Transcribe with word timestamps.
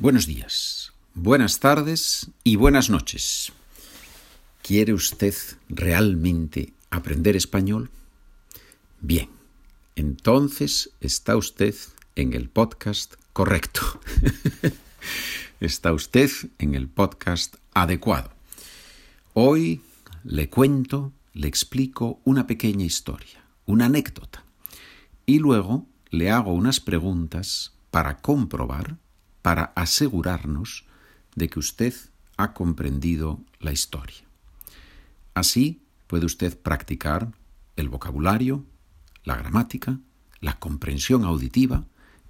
Buenos 0.00 0.26
días, 0.26 0.94
buenas 1.12 1.60
tardes 1.60 2.30
y 2.42 2.56
buenas 2.56 2.88
noches. 2.88 3.52
¿Quiere 4.62 4.94
usted 4.94 5.34
realmente 5.68 6.72
aprender 6.88 7.36
español? 7.36 7.90
Bien, 9.02 9.28
entonces 9.96 10.88
está 11.02 11.36
usted 11.36 11.74
en 12.16 12.32
el 12.32 12.48
podcast 12.48 13.16
correcto. 13.34 14.00
está 15.60 15.92
usted 15.92 16.30
en 16.58 16.74
el 16.74 16.88
podcast 16.88 17.56
adecuado. 17.74 18.30
Hoy 19.34 19.82
le 20.24 20.48
cuento, 20.48 21.12
le 21.34 21.46
explico 21.46 22.20
una 22.24 22.46
pequeña 22.46 22.86
historia, 22.86 23.44
una 23.66 23.84
anécdota, 23.84 24.46
y 25.26 25.40
luego 25.40 25.84
le 26.08 26.30
hago 26.30 26.54
unas 26.54 26.80
preguntas 26.80 27.74
para 27.90 28.22
comprobar 28.22 28.96
para 29.50 29.72
asegurarnos 29.74 30.84
de 31.34 31.48
que 31.48 31.58
usted 31.58 31.92
ha 32.36 32.54
comprendido 32.54 33.40
la 33.58 33.72
historia. 33.72 34.22
Así 35.34 35.82
puede 36.06 36.24
usted 36.24 36.56
practicar 36.56 37.32
el 37.74 37.88
vocabulario, 37.88 38.64
la 39.24 39.34
gramática, 39.34 39.98
la 40.38 40.60
comprensión 40.60 41.24
auditiva 41.24 41.82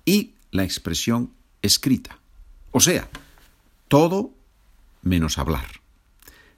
y 0.06 0.32
la 0.50 0.64
expresión 0.64 1.34
escrita. 1.60 2.20
O 2.70 2.80
sea, 2.80 3.06
todo 3.88 4.32
menos 5.02 5.36
hablar. 5.36 5.68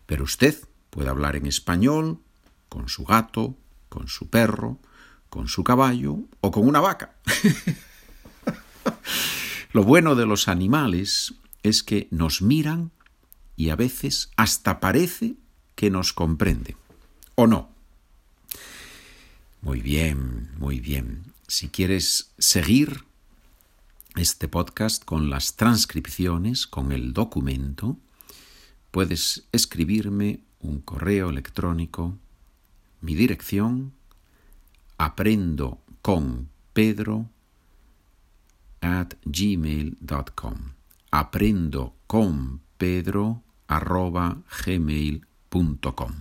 Pero 0.06 0.22
usted 0.22 0.56
puede 0.90 1.08
hablar 1.08 1.34
en 1.34 1.46
español, 1.46 2.20
con 2.68 2.88
su 2.88 3.04
gato, 3.04 3.56
con 3.88 4.06
su 4.06 4.30
perro, 4.30 4.78
con 5.28 5.48
su 5.48 5.64
caballo 5.64 6.18
o 6.40 6.52
con 6.52 6.68
una 6.68 6.78
vaca. 6.78 7.16
Lo 9.72 9.84
bueno 9.84 10.14
de 10.14 10.26
los 10.26 10.48
animales 10.48 11.32
es 11.62 11.82
que 11.82 12.06
nos 12.10 12.42
miran 12.42 12.90
y 13.56 13.70
a 13.70 13.76
veces 13.76 14.30
hasta 14.36 14.80
parece 14.80 15.34
que 15.76 15.88
nos 15.88 16.12
comprenden. 16.12 16.76
¿O 17.36 17.46
no? 17.46 17.70
Muy 19.62 19.80
bien, 19.80 20.50
muy 20.58 20.78
bien. 20.78 21.22
Si 21.48 21.68
quieres 21.68 22.32
seguir 22.36 23.04
este 24.14 24.46
podcast 24.46 25.06
con 25.06 25.30
las 25.30 25.56
transcripciones, 25.56 26.66
con 26.66 26.92
el 26.92 27.14
documento, 27.14 27.96
puedes 28.90 29.46
escribirme 29.52 30.40
un 30.60 30.82
correo 30.82 31.30
electrónico. 31.30 32.18
Mi 33.00 33.14
dirección 33.14 33.94
aprendo 34.98 35.80
con 36.02 36.50
Pedro 36.74 37.30
gmail.com. 39.24 40.72
Aprendo 41.10 41.94
con 42.06 42.60
Pedro 42.76 43.42
arroba 43.68 44.38
gmail.com. 44.64 46.12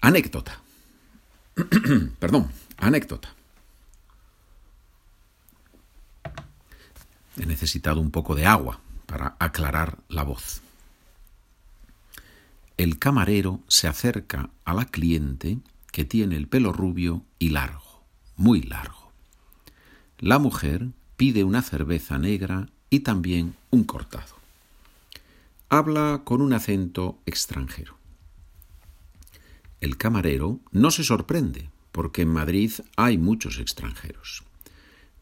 Anécdota. 0.00 0.60
Perdón, 2.18 2.50
anécdota. 2.78 3.34
He 7.36 7.46
necesitado 7.46 8.00
un 8.00 8.10
poco 8.10 8.34
de 8.34 8.46
agua 8.46 8.80
para 9.06 9.36
aclarar 9.38 9.98
la 10.08 10.22
voz. 10.22 10.62
El 12.76 12.98
camarero 12.98 13.60
se 13.68 13.86
acerca 13.88 14.50
a 14.64 14.74
la 14.74 14.86
cliente 14.86 15.58
que 15.92 16.04
tiene 16.04 16.36
el 16.36 16.48
pelo 16.48 16.72
rubio 16.72 17.24
y 17.38 17.50
largo, 17.50 18.02
muy 18.36 18.62
largo. 18.62 19.01
La 20.22 20.38
mujer 20.38 20.90
pide 21.16 21.42
una 21.42 21.62
cerveza 21.62 22.16
negra 22.16 22.68
y 22.90 23.00
también 23.00 23.56
un 23.70 23.82
cortado. 23.82 24.36
Habla 25.68 26.20
con 26.22 26.40
un 26.40 26.52
acento 26.52 27.18
extranjero. 27.26 27.96
El 29.80 29.96
camarero 29.96 30.60
no 30.70 30.92
se 30.92 31.02
sorprende 31.02 31.70
porque 31.90 32.22
en 32.22 32.28
Madrid 32.28 32.70
hay 32.94 33.18
muchos 33.18 33.58
extranjeros. 33.58 34.44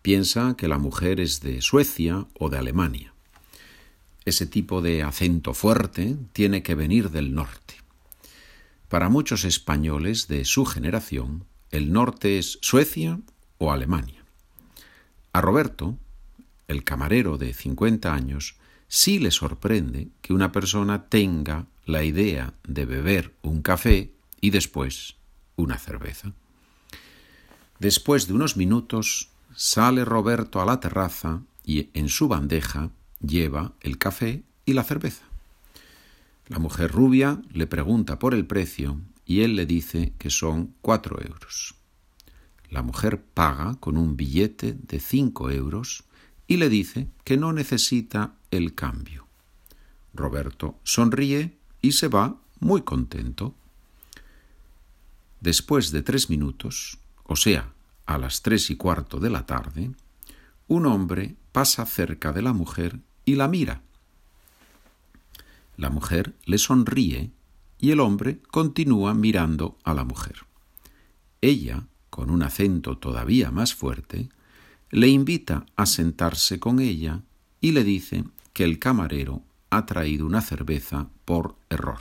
Piensa 0.03 0.55
que 0.59 0.69
la 0.69 0.77
mujer 0.77 1.19
es 1.19 1.41
de 1.41 1.63
Suecia 1.63 2.27
o 2.39 2.51
de 2.51 2.59
Alemania. 2.59 3.15
Ese 4.27 4.45
tipo 4.45 4.83
de 4.83 5.03
acento 5.03 5.55
fuerte 5.55 6.19
tiene 6.35 6.63
que 6.63 6.75
venir 6.75 7.09
del 7.09 7.35
norte. 7.35 7.77
Para 8.91 9.09
muchos 9.09 9.47
españoles 9.47 10.29
de 10.29 10.45
su 10.45 10.67
generación, 10.67 11.47
el 11.71 11.91
norte 11.91 12.39
es 12.39 12.59
Suecia 12.61 13.19
o 13.57 13.73
Alemania. 13.73 14.20
A 15.33 15.41
Roberto, 15.41 15.97
el 16.67 16.83
camarero 16.83 17.39
de 17.39 17.55
50 17.55 18.13
años, 18.13 18.57
sí 18.89 19.19
le 19.19 19.31
sorprende 19.31 20.09
que 20.23 20.33
una 20.33 20.51
persona 20.51 21.07
tenga 21.07 21.67
la 21.87 22.03
idea 22.03 22.55
de 22.65 22.85
beber 22.85 23.35
un 23.43 23.63
café 23.63 24.13
y 24.41 24.51
después 24.51 25.17
una 25.57 25.79
cerveza. 25.79 26.33
Después 27.79 28.27
de 28.27 28.35
unos 28.35 28.57
minutos 28.57 29.31
sale 29.55 30.05
Roberto 30.05 30.61
a 30.61 30.65
la 30.65 30.81
terraza 30.81 31.43
y 31.65 31.91
en 31.95 32.09
su 32.09 32.29
bandeja 32.29 32.91
lleva 33.21 33.73
el 33.81 33.99
café 33.99 34.43
y 34.65 34.73
la 34.73 34.83
cerveza. 34.83 35.25
La 36.49 36.59
mujer 36.59 36.91
rubia 36.91 37.41
le 37.53 37.67
pregunta 37.69 38.19
por 38.19 38.35
el 38.35 38.47
precio 38.47 39.01
y 39.25 39.43
él 39.43 39.55
le 39.55 39.67
dice 39.67 40.13
que 40.19 40.31
son 40.31 40.75
cuatro 40.81 41.21
euros. 41.23 41.77
La 42.71 42.83
mujer 42.83 43.23
paga 43.23 43.75
con 43.81 43.97
un 43.97 44.17
billete 44.17 44.75
de 44.75 45.01
cinco 45.01 45.51
euros 45.51 46.05
y 46.47 46.57
le 46.57 46.69
dice 46.69 47.09
que 47.25 47.37
no 47.37 47.53
necesita 47.53 48.35
el 48.51 48.75
cambio. 48.75 49.27
Roberto 50.15 50.79
sonríe 50.85 51.57
y 51.83 51.93
se 51.93 52.09
va 52.09 52.37
muy 52.61 52.83
contento. 52.83 53.55
Después 55.41 55.91
de 55.91 56.03
tres 56.03 56.31
minutos, 56.31 56.99
o 57.25 57.37
sea, 57.37 57.73
a 58.07 58.19
las 58.19 58.43
tres 58.43 58.71
y 58.71 58.77
cuarto 58.77 59.19
de 59.19 59.31
la 59.31 59.47
tarde, 59.47 59.91
un 60.69 60.87
hombre 60.87 61.35
pasa 61.53 61.87
cerca 61.87 62.33
de 62.33 62.43
la 62.43 62.53
mujer 62.53 63.01
y 63.25 63.35
la 63.35 63.49
mira. 63.49 63.83
La 65.77 65.91
mujer 65.91 66.35
le 66.45 66.59
sonríe 66.59 67.31
y 67.79 67.91
el 67.91 68.01
hombre 68.01 68.41
continúa 68.51 69.15
mirando 69.15 69.79
a 69.83 69.95
la 69.95 70.05
mujer. 70.05 70.45
Ella 71.41 71.87
con 72.11 72.31
un 72.31 72.43
acento 72.43 72.99
todavía 72.99 73.51
más 73.51 73.75
fuerte, 73.75 74.29
le 74.91 75.09
invita 75.09 75.65
a 75.77 75.87
sentarse 75.87 76.59
con 76.59 76.81
ella 76.81 77.23
y 77.61 77.73
le 77.73 77.85
dice 77.85 78.25
que 78.53 78.65
el 78.65 78.79
camarero 78.79 79.43
ha 79.71 79.87
traído 79.87 80.27
una 80.27 80.41
cerveza 80.41 81.09
por 81.25 81.57
error. 81.71 82.01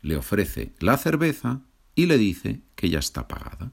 Le 0.00 0.16
ofrece 0.16 0.72
la 0.78 0.96
cerveza 0.96 1.60
y 1.94 2.06
le 2.06 2.16
dice 2.16 2.60
que 2.76 2.88
ya 2.88 3.00
está 3.00 3.26
pagada. 3.26 3.72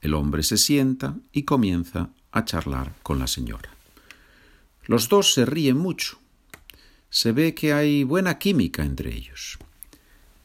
El 0.00 0.14
hombre 0.14 0.42
se 0.42 0.56
sienta 0.56 1.16
y 1.32 1.44
comienza 1.44 2.10
a 2.32 2.44
charlar 2.44 2.94
con 3.02 3.18
la 3.18 3.26
señora. 3.26 3.70
Los 4.86 5.08
dos 5.08 5.32
se 5.32 5.46
ríen 5.46 5.76
mucho. 5.76 6.18
Se 7.10 7.32
ve 7.32 7.54
que 7.54 7.72
hay 7.72 8.02
buena 8.02 8.38
química 8.38 8.84
entre 8.84 9.14
ellos. 9.14 9.58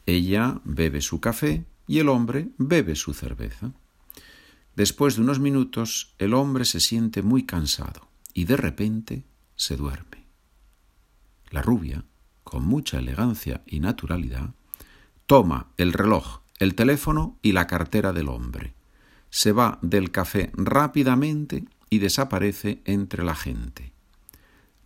Ella 0.06 0.60
bebe 0.64 1.02
su 1.02 1.20
café 1.20 1.66
y 1.88 2.00
el 2.00 2.10
hombre 2.10 2.50
bebe 2.58 2.96
su 2.96 3.14
cerveza. 3.14 3.72
Después 4.76 5.16
de 5.16 5.22
unos 5.22 5.40
minutos, 5.40 6.14
el 6.18 6.34
hombre 6.34 6.66
se 6.66 6.80
siente 6.80 7.22
muy 7.22 7.46
cansado 7.46 8.10
y 8.34 8.46
de 8.46 8.58
repente 8.58 9.26
se 9.56 9.78
duerme. 9.78 10.26
La 11.50 11.62
rubia, 11.62 12.04
con 12.44 12.66
mucha 12.66 13.00
elegancia 13.00 13.64
y 13.66 13.80
naturalidad, 13.80 14.54
toma 15.26 15.72
el 15.78 15.94
reloj, 15.94 16.42
el 16.60 16.76
teléfono 16.76 17.40
y 17.42 17.54
la 17.54 17.68
cartera 17.68 18.12
del 18.12 18.30
hombre. 18.30 18.74
Se 19.30 19.52
va 19.52 19.80
del 19.82 20.12
café 20.12 20.52
rápidamente 20.54 21.66
y 21.90 22.00
desaparece 22.00 22.82
entre 22.86 23.24
la 23.24 23.36
gente. 23.36 23.94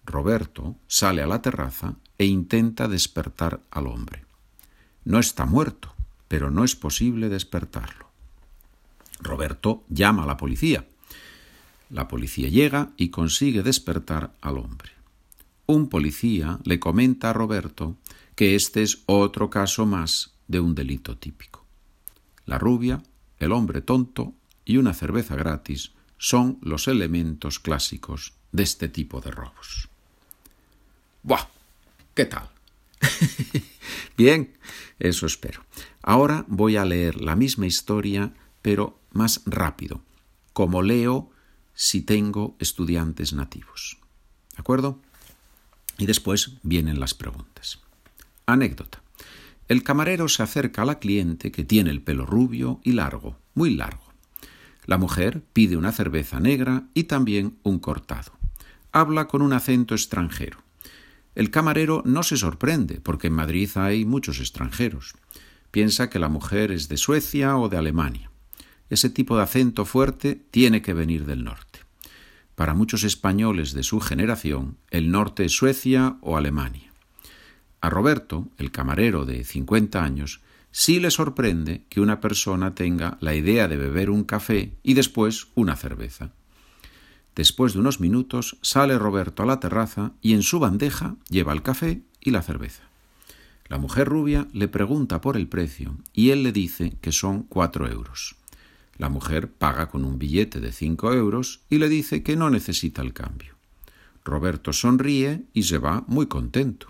Roberto 0.06 0.76
sale 0.88 1.22
a 1.22 1.28
la 1.28 1.42
terraza 1.42 1.96
e 2.18 2.26
intenta 2.26 2.88
despertar 2.88 3.62
al 3.72 3.88
hombre. 3.88 4.26
No 5.04 5.20
está 5.20 5.46
muerto, 5.46 5.94
pero 6.30 6.50
no 6.50 6.64
es 6.64 6.78
posible 6.78 7.28
despertarlo. 7.28 8.08
Roberto 9.20 9.84
llama 9.90 10.24
a 10.24 10.28
la 10.28 10.38
policía. 10.38 10.88
La 11.90 12.08
policía 12.08 12.48
llega 12.48 12.92
y 12.96 13.10
consigue 13.10 13.64
despertar 13.64 14.34
al 14.40 14.60
hombre. 14.60 14.92
Un 15.66 15.90
policía 15.90 16.60
le 16.64 16.80
comenta 16.80 17.32
a 17.32 17.34
Roberto 17.34 17.98
que 18.36 18.56
este 18.56 18.84
es 18.84 19.04
otro 19.08 19.50
caso 19.50 19.86
más 19.86 20.34
de 20.48 20.62
un 20.62 20.76
delito 20.76 21.18
típico. 21.18 21.66
La 22.46 22.58
rubia, 22.58 23.04
el 23.40 23.52
hombre 23.52 23.82
tonto 23.82 24.34
y 24.66 24.78
una 24.78 24.94
cerveza 24.94 25.36
gratis 25.36 25.92
son 26.18 26.60
los 26.62 26.88
elementos 26.88 27.60
clásicos 27.60 28.34
de 28.52 28.64
este 28.64 28.88
tipo 28.88 29.20
de 29.20 29.32
robos. 29.32 29.90
¡Buah! 31.24 31.48
¿Qué 32.14 32.26
tal? 32.26 32.50
Bien, 34.18 34.54
eso 35.00 35.26
espero. 35.26 35.64
Ahora 36.02 36.46
voy 36.48 36.78
a 36.78 36.86
leer 36.86 37.22
la 37.22 37.36
misma 37.36 37.68
historia, 37.68 38.34
pero 38.62 39.00
más 39.12 39.42
rápido. 39.46 40.02
Como 40.54 40.82
leo, 40.82 41.32
si 41.74 42.02
tengo 42.02 42.56
estudiantes 42.60 43.34
nativos. 43.34 43.98
¿De 44.54 44.60
acuerdo? 44.60 45.00
Y 45.98 46.06
después 46.06 46.58
vienen 46.64 47.00
las 47.00 47.14
preguntas. 47.14 47.80
Anécdota. 48.46 49.02
El 49.68 49.84
camarero 49.84 50.28
se 50.28 50.42
acerca 50.42 50.82
a 50.82 50.86
la 50.86 51.00
cliente 51.00 51.52
que 51.52 51.64
tiene 51.64 51.92
el 51.92 52.02
pelo 52.02 52.26
rubio 52.26 52.80
y 52.84 52.94
largo, 52.94 53.38
muy 53.54 53.76
largo. 53.76 54.10
La 54.86 54.98
mujer 54.98 55.44
pide 55.54 55.78
una 55.78 55.92
cerveza 55.92 56.40
negra 56.40 56.86
y 56.96 57.04
también 57.04 57.60
un 57.62 57.78
cortado. 57.78 58.32
Habla 58.92 59.28
con 59.28 59.44
un 59.44 59.54
acento 59.54 59.94
extranjero. 59.94 60.58
El 61.36 61.52
camarero 61.52 62.02
no 62.06 62.24
se 62.24 62.38
sorprende, 62.38 63.00
porque 63.00 63.28
en 63.28 63.34
Madrid 63.34 63.70
hay 63.76 64.04
muchos 64.04 64.40
extranjeros. 64.40 65.14
Piensa 65.72 66.10
que 66.10 66.20
la 66.20 66.30
mujer 66.30 66.72
es 66.72 66.90
de 66.90 66.98
Suecia 66.98 67.58
o 67.58 67.70
de 67.70 67.78
Alemania. 67.78 68.32
Ese 68.90 69.10
tipo 69.10 69.38
de 69.38 69.44
acento 69.44 69.86
fuerte 69.86 70.36
tiene 70.36 70.82
que 70.82 70.94
venir 70.94 71.26
del 71.26 71.44
norte. 71.44 71.80
Para 72.56 72.74
muchos 72.74 73.04
españoles 73.04 73.74
de 73.74 73.84
su 73.84 74.00
generación, 74.00 74.78
el 74.90 75.12
norte 75.12 75.46
es 75.46 75.54
Suecia 75.54 76.18
o 76.22 76.38
Alemania. 76.38 76.92
A 77.82 77.90
Roberto, 77.90 78.50
el 78.58 78.72
camarero 78.72 79.26
de 79.26 79.44
50 79.44 80.04
años, 80.04 80.42
sí 80.72 81.00
le 81.00 81.12
sorprende 81.12 81.86
que 81.88 82.02
una 82.02 82.20
persona 82.20 82.76
tenga 82.76 83.18
la 83.22 83.36
idea 83.36 83.68
de 83.68 83.78
beber 83.78 84.10
un 84.10 84.24
café 84.24 84.74
y 84.84 84.96
después 84.96 85.48
una 85.56 85.76
cerveza. 85.76 86.34
Después 87.36 87.74
de 87.74 87.80
unos 87.80 88.02
minutos 88.02 88.58
sale 88.62 88.98
Roberto 88.98 89.44
a 89.44 89.46
la 89.46 89.62
terraza 89.62 90.12
y 90.22 90.34
en 90.34 90.44
su 90.44 90.60
bandeja 90.60 91.16
lleva 91.30 91.54
el 91.54 91.62
café 91.62 92.02
y 92.20 92.32
la 92.32 92.42
cerveza. 92.42 92.89
La 93.70 93.78
mujer 93.78 94.10
rubia 94.10 94.48
le 94.52 94.68
pregunta 94.68 95.22
por 95.22 95.38
el 95.38 95.48
precio 95.48 95.96
y 96.12 96.32
él 96.32 96.42
le 96.42 96.52
dice 96.52 96.98
que 97.02 97.12
son 97.12 97.44
cuatro 97.44 97.88
euros. 97.88 98.36
La 98.98 99.10
mujer 99.10 99.52
paga 99.52 99.90
con 99.90 100.04
un 100.04 100.18
billete 100.18 100.60
de 100.60 100.72
cinco 100.72 101.14
euros 101.14 101.62
y 101.70 101.78
le 101.78 101.88
dice 101.88 102.24
que 102.24 102.36
no 102.36 102.50
necesita 102.50 103.04
el 103.04 103.14
cambio. 103.14 103.54
Roberto 104.26 104.74
sonríe 104.74 105.44
y 105.54 105.64
se 105.64 105.78
va 105.78 106.04
muy 106.08 106.26
contento. 106.26 106.88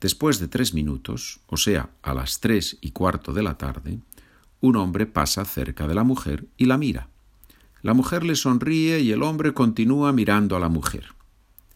Después 0.00 0.40
de 0.40 0.48
tres 0.48 0.72
minutos, 0.72 1.40
o 1.46 1.58
sea, 1.58 1.90
a 2.02 2.14
las 2.14 2.40
tres 2.40 2.78
y 2.80 2.90
cuarto 2.92 3.34
de 3.34 3.42
la 3.42 3.58
tarde, 3.58 3.98
un 4.60 4.76
hombre 4.76 5.06
pasa 5.06 5.44
cerca 5.44 5.86
de 5.86 5.94
la 5.94 6.04
mujer 6.04 6.46
y 6.56 6.64
la 6.64 6.78
mira. 6.78 7.08
La 7.82 7.92
mujer 7.92 8.24
le 8.24 8.34
sonríe 8.34 9.00
y 9.00 9.12
el 9.12 9.22
hombre 9.22 9.52
continúa 9.52 10.12
mirando 10.12 10.56
a 10.56 10.60
la 10.60 10.70
mujer. 10.70 11.14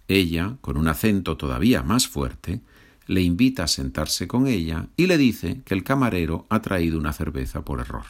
Ella, 0.09 0.57
con 0.63 0.77
un 0.77 0.89
acento 0.89 1.37
todavía 1.37 1.83
más 1.83 2.09
fuerte, 2.09 2.63
le 3.11 3.23
invita 3.23 3.65
a 3.65 3.67
sentarse 3.67 4.29
con 4.29 4.47
ella 4.47 4.87
y 4.97 5.09
le 5.09 5.19
dice 5.19 5.63
que 5.65 5.75
el 5.75 5.83
camarero 5.83 6.47
ha 6.49 6.63
traído 6.63 6.97
una 6.97 7.13
cerveza 7.13 7.65
por 7.65 7.81
error. 7.81 8.05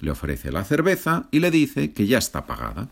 Le 0.00 0.10
ofrece 0.10 0.50
la 0.50 0.64
cerveza 0.64 1.28
y 1.30 1.38
le 1.38 1.52
dice 1.52 1.92
que 1.92 2.08
ya 2.08 2.18
está 2.18 2.44
pagada. 2.44 2.88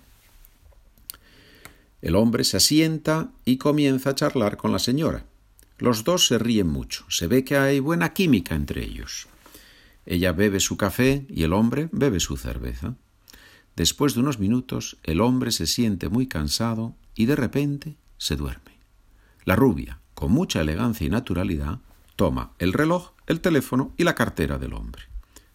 El 2.00 2.14
hombre 2.14 2.44
se 2.44 2.58
asienta 2.58 3.32
y 3.44 3.56
comienza 3.56 4.10
a 4.10 4.14
charlar 4.14 4.56
con 4.56 4.70
la 4.70 4.78
señora. 4.78 5.24
Los 5.78 6.04
dos 6.04 6.28
se 6.28 6.38
ríen 6.38 6.68
mucho, 6.68 7.04
se 7.08 7.26
ve 7.26 7.42
que 7.42 7.56
hay 7.56 7.80
buena 7.80 8.12
química 8.12 8.54
entre 8.54 8.84
ellos. 8.84 9.26
Ella 10.06 10.30
bebe 10.30 10.60
su 10.60 10.76
café 10.76 11.26
y 11.28 11.42
el 11.42 11.54
hombre 11.54 11.88
bebe 11.90 12.20
su 12.20 12.36
cerveza. 12.36 12.94
Después 13.74 14.14
de 14.14 14.20
unos 14.20 14.38
minutos, 14.38 14.96
el 15.02 15.20
hombre 15.20 15.50
se 15.50 15.66
siente 15.66 16.08
muy 16.08 16.28
cansado 16.28 16.94
y 17.16 17.26
de 17.26 17.34
repente 17.34 17.96
se 18.16 18.36
duerme. 18.36 18.78
La 19.44 19.56
rubia, 19.56 19.98
con 20.22 20.30
mucha 20.30 20.60
elegancia 20.60 21.04
y 21.04 21.10
naturalidad, 21.10 21.80
toma 22.14 22.52
el 22.60 22.72
reloj, 22.72 23.10
el 23.26 23.40
teléfono 23.40 23.92
y 23.96 24.04
la 24.04 24.14
cartera 24.14 24.56
del 24.56 24.72
hombre. 24.72 25.02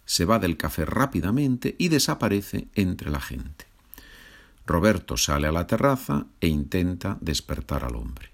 Se 0.04 0.26
va 0.26 0.38
del 0.38 0.58
café 0.58 0.84
rápidamente 0.84 1.74
y 1.78 1.88
desaparece 1.88 2.68
entre 2.74 3.10
la 3.10 3.22
gente. 3.22 3.64
Roberto 4.66 5.16
sale 5.16 5.48
a 5.48 5.52
la 5.52 5.66
terraza 5.66 6.26
e 6.42 6.48
intenta 6.48 7.16
despertar 7.22 7.82
al 7.82 7.96
hombre. 7.96 8.28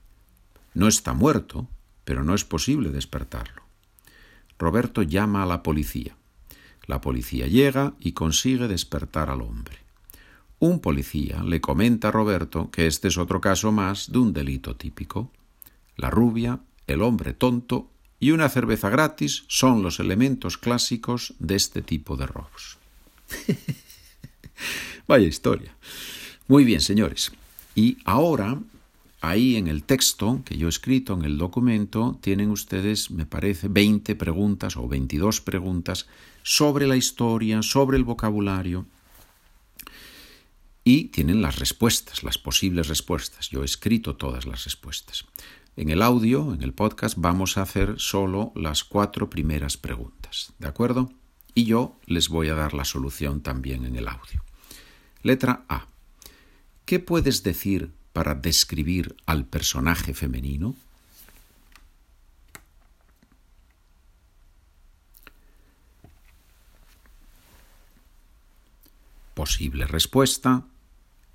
No 0.75 0.89
está 0.89 1.13
muerto, 1.13 1.69
pero 2.05 2.25
no 2.25 2.35
es 2.35 2.45
posible 2.45 2.91
despertarlo. 2.91 3.63
Roberto 4.59 5.03
llama 5.03 5.45
a 5.45 5.47
la 5.47 5.63
policía. 5.63 6.17
La 6.87 7.01
policía 7.01 7.47
llega 7.47 7.95
y 8.01 8.11
consigue 8.11 8.67
despertar 8.67 9.31
al 9.31 9.41
hombre. 9.41 9.79
Un 10.59 10.81
policía 10.81 11.45
le 11.45 11.61
comenta 11.61 12.09
a 12.09 12.11
Roberto 12.11 12.73
que 12.73 12.89
este 12.89 13.07
es 13.07 13.19
otro 13.19 13.41
caso 13.41 13.71
más 13.71 14.11
de 14.11 14.19
un 14.19 14.33
delito 14.33 14.75
típico. 14.75 15.31
La 15.97 16.11
rubia, 16.11 16.61
el 16.87 17.03
hombre 17.03 17.35
tonto 17.35 17.91
y 18.21 18.31
una 18.31 18.49
cerveza 18.49 18.89
gratis 18.89 19.45
son 19.49 19.83
los 19.83 20.01
elementos 20.01 20.59
clásicos 20.59 21.35
de 21.39 21.57
este 21.57 21.83
tipo 21.83 22.17
de 22.17 22.27
robos. 22.27 22.79
Vaya 25.07 25.27
historia. 25.27 25.77
Muy 26.49 26.65
bien, 26.65 26.81
señores. 26.81 27.33
Y 27.75 27.99
ahora, 28.05 28.59
ahí 29.21 29.57
en 29.57 29.69
el 29.69 29.83
texto 29.83 30.43
que 30.45 30.57
yo 30.57 30.69
he 30.69 30.71
escrito, 30.71 31.15
en 31.15 31.25
el 31.25 31.39
documento, 31.39 32.19
tienen 32.21 32.51
ustedes, 32.51 33.11
me 33.11 33.27
parece, 33.27 33.69
20 33.69 34.15
preguntas 34.15 34.77
o 34.77 34.89
22 34.89 35.41
preguntas 35.41 36.07
sobre 36.43 36.87
la 36.87 36.97
historia, 36.97 37.63
sobre 37.63 37.97
el 37.97 38.05
vocabulario, 38.05 38.87
y 40.85 41.07
tienen 41.07 41.41
las 41.41 41.59
respuestas, 41.59 42.23
las 42.23 42.37
posibles 42.37 42.89
respuestas. 42.89 43.49
Yo 43.49 43.63
he 43.63 43.65
escrito 43.65 44.17
todas 44.17 44.45
las 44.45 44.65
respuestas. 44.65 45.25
En 45.77 45.91
el 45.91 46.03
audio, 46.03 46.55
en 46.55 46.63
el 46.63 46.73
podcast, 46.73 47.17
vamos 47.19 47.59
a 47.59 47.63
hacer 47.63 47.97
solo 47.99 48.53
las 48.55 48.85
cuatro 48.85 49.29
primeras 49.29 49.77
preguntas, 49.77 50.53
¿de 50.61 50.69
acuerdo? 50.69 51.13
Y 51.53 51.65
yo 51.65 51.99
les 52.07 52.29
voy 52.29 52.49
a 52.49 52.55
dar 52.55 52.75
la 52.75 52.85
solución 52.85 53.41
también 53.41 53.85
en 53.85 53.97
el 53.97 54.07
audio. 54.07 54.45
Letra 55.23 55.65
A. 55.69 55.89
¿Qué 56.85 57.01
puedes 57.01 57.43
decir 57.43 57.93
para 58.13 58.37
describir 58.37 59.17
al 59.27 59.47
personaje 59.47 60.15
femenino? 60.15 60.77
Posible 69.35 69.89
respuesta. 69.89 70.67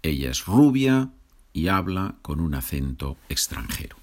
Ella 0.02 0.32
es 0.32 0.46
rubia 0.46 1.10
y 1.52 1.68
habla 1.68 2.16
con 2.22 2.40
un 2.40 2.56
acento 2.56 3.18
extranjero. 3.28 3.99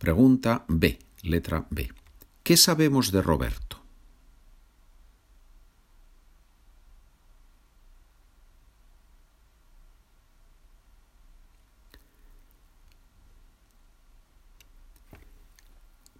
Pregunta 0.00 0.64
B, 0.66 0.98
letra 1.24 1.66
B. 1.68 1.92
¿Qué 2.42 2.56
sabemos 2.56 3.12
de 3.12 3.20
Roberto? 3.20 3.84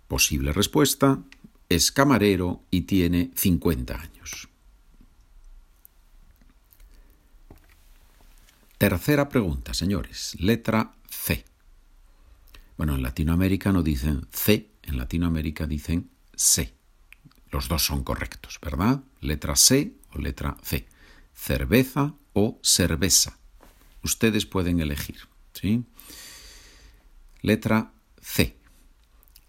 Posible 0.09 0.53
respuesta, 0.53 1.23
es 1.71 1.91
camarero 1.91 2.61
y 2.71 2.83
tiene 2.83 3.31
50 3.35 3.99
años. 3.99 4.51
Tercera 8.77 9.31
pregunta, 9.31 9.73
señores. 9.73 10.37
Letra 10.39 10.93
C. 11.09 11.50
Bueno, 12.81 12.95
en 12.95 13.03
Latinoamérica 13.03 13.73
no 13.73 13.83
dicen 13.83 14.27
C, 14.33 14.71
en 14.85 14.97
Latinoamérica 14.97 15.67
dicen 15.67 16.09
C. 16.35 16.73
Los 17.51 17.69
dos 17.69 17.85
son 17.85 18.03
correctos, 18.03 18.59
¿verdad? 18.63 19.03
Letra 19.21 19.55
C 19.55 19.93
o 20.15 20.19
letra 20.19 20.57
C. 20.63 20.89
Cerveza 21.35 22.15
o 22.33 22.59
cerveza. 22.63 23.39
Ustedes 24.03 24.47
pueden 24.47 24.81
elegir, 24.81 25.29
¿sí? 25.53 25.85
Letra 27.43 27.93
C. 28.23 28.57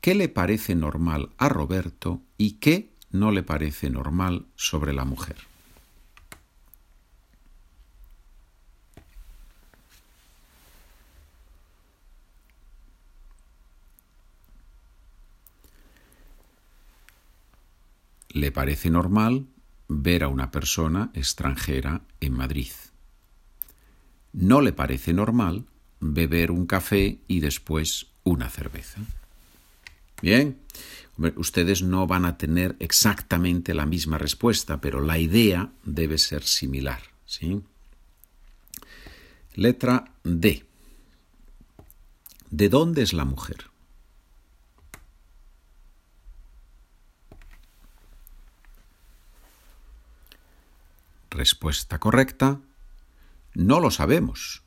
¿Qué 0.02 0.14
le 0.14 0.28
parece 0.28 0.76
normal 0.76 1.30
a 1.38 1.48
Roberto 1.48 2.22
y 2.38 2.56
qué 2.60 2.92
no 3.12 3.32
le 3.32 3.44
parece 3.44 3.90
normal 3.90 4.46
sobre 4.58 4.92
la 4.92 5.06
mujer? 5.06 5.38
Le 18.34 18.52
parece 18.52 18.90
normal 18.90 19.48
ver 19.88 20.24
a 20.24 20.28
una 20.28 20.52
persona 20.52 21.12
extranjera 21.14 22.02
en 22.20 22.34
Madrid. 22.34 22.72
No 24.34 24.62
le 24.62 24.72
parece 24.72 25.14
normal 25.14 25.66
beber 26.00 26.52
un 26.52 26.66
café 26.66 27.20
y 27.28 27.42
después 27.42 28.08
una 28.24 28.50
cerveza. 28.50 29.02
Bien, 30.22 30.60
ustedes 31.36 31.82
no 31.82 32.08
van 32.08 32.26
a 32.26 32.38
tener 32.38 32.76
exactamente 32.80 33.74
la 33.74 33.86
misma 33.86 34.18
respuesta, 34.18 34.80
pero 34.80 35.02
la 35.02 35.18
idea 35.18 35.72
debe 35.84 36.18
ser 36.18 36.44
similar. 36.44 37.02
¿sí? 37.26 37.62
Letra 39.56 40.14
D. 40.24 40.66
¿De 42.50 42.70
dónde 42.70 43.02
es 43.02 43.14
la 43.14 43.26
mujer? 43.26 43.71
Respuesta 51.32 51.98
correcta, 51.98 52.60
no 53.54 53.80
lo 53.80 53.90
sabemos. 53.90 54.64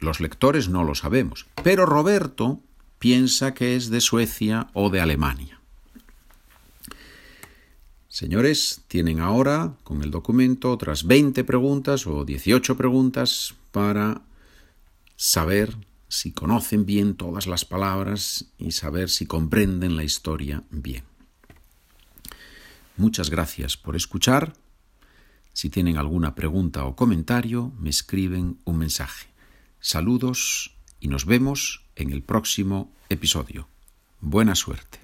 Los 0.00 0.18
lectores 0.18 0.68
no 0.68 0.82
lo 0.82 0.94
sabemos. 0.94 1.46
Pero 1.62 1.84
Roberto 1.84 2.60
piensa 2.98 3.52
que 3.52 3.76
es 3.76 3.90
de 3.90 4.00
Suecia 4.00 4.68
o 4.72 4.88
de 4.88 5.00
Alemania. 5.00 5.60
Señores, 8.08 8.82
tienen 8.88 9.20
ahora 9.20 9.74
con 9.84 10.02
el 10.02 10.10
documento 10.10 10.70
otras 10.70 11.04
20 11.04 11.44
preguntas 11.44 12.06
o 12.06 12.24
18 12.24 12.76
preguntas 12.76 13.54
para 13.70 14.22
saber 15.16 15.76
si 16.08 16.32
conocen 16.32 16.86
bien 16.86 17.14
todas 17.16 17.46
las 17.46 17.64
palabras 17.64 18.46
y 18.56 18.70
saber 18.70 19.10
si 19.10 19.26
comprenden 19.26 19.96
la 19.96 20.04
historia 20.04 20.62
bien. 20.70 21.04
Muchas 22.96 23.30
gracias 23.30 23.76
por 23.76 23.96
escuchar. 23.96 24.54
Si 25.54 25.70
tienen 25.70 25.96
alguna 25.96 26.34
pregunta 26.34 26.84
o 26.84 26.96
comentario, 26.96 27.72
me 27.78 27.88
escriben 27.88 28.58
un 28.64 28.76
mensaje. 28.76 29.28
Saludos 29.78 30.76
y 30.98 31.08
nos 31.08 31.26
vemos 31.26 31.86
en 31.94 32.12
el 32.12 32.22
próximo 32.22 32.92
episodio. 33.08 33.68
Buena 34.20 34.56
suerte. 34.56 35.03